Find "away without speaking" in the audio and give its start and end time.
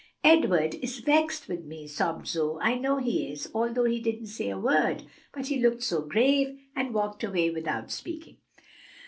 7.23-8.37